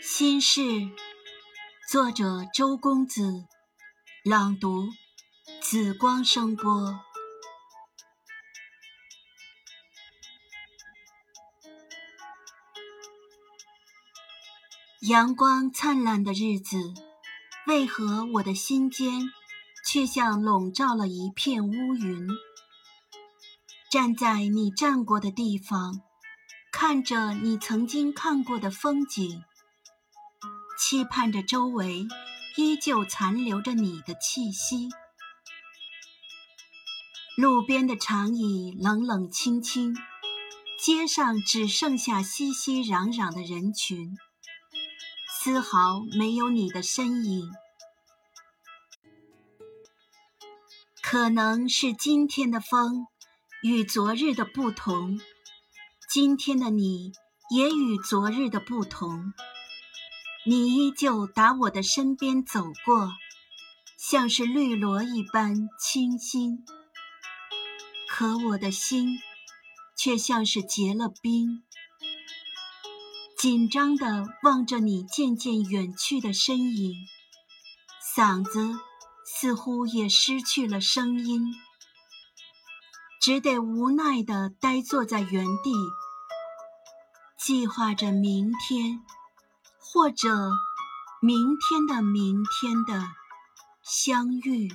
[0.00, 0.60] 心事，
[1.88, 3.44] 作者周公子，
[4.24, 4.86] 朗读
[5.60, 7.00] 紫光声波。
[15.00, 16.94] 阳光灿烂的日子，
[17.66, 19.32] 为何我的心间
[19.84, 22.28] 却像笼罩了一片乌云？
[23.90, 26.02] 站在你站过的地方，
[26.70, 29.42] 看着你曾经看过的风景，
[30.78, 32.06] 期盼着周围
[32.56, 34.88] 依旧残留着你的气息。
[37.36, 39.96] 路边的长椅冷冷清清，
[40.80, 44.16] 街上只剩下熙熙攘攘的人群，
[45.28, 47.50] 丝毫没有你的身影。
[51.02, 53.06] 可能是今天的风。
[53.60, 55.20] 与昨日的不同，
[56.08, 57.12] 今天的你
[57.50, 59.32] 也与昨日的不同。
[60.50, 63.12] 你依旧打我的身边走过，
[63.98, 66.64] 像是绿萝一般清新。
[68.08, 69.18] 可我的心
[69.94, 71.62] 却像是结了冰，
[73.36, 76.94] 紧张地望着你渐渐远去的身影，
[78.16, 78.80] 嗓子
[79.26, 81.42] 似乎也失去了声音。
[83.20, 85.74] 只得无奈地呆坐在原地，
[87.38, 89.02] 计划着明天，
[89.90, 90.28] 或者
[91.22, 93.08] 明天的明天的
[93.82, 94.68] 相遇。